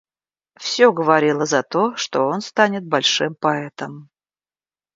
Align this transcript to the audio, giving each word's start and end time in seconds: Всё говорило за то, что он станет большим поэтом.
Всё 0.59 0.91
говорило 0.91 1.45
за 1.45 1.61
то, 1.61 1.95
что 1.95 2.21
он 2.23 2.41
станет 2.41 2.83
большим 2.83 3.35
поэтом. 3.39 4.09